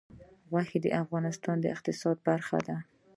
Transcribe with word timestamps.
غوښې 0.49 0.79
د 0.83 0.87
افغانستان 1.01 1.55
د 1.61 1.65
اقتصاد 1.75 2.17
برخه 2.27 2.57
ده. 2.67 2.77